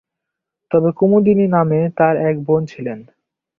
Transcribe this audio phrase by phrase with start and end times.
[0.71, 2.99] তবে কুমুদিনী নামে তার এক বোন ছিলেন।